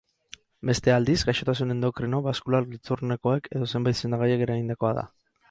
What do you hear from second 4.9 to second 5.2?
da.